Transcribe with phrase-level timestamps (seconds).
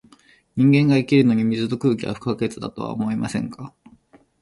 [0.55, 3.71] 人間が生きるのに、水と空気は不可欠だとは思いませんか？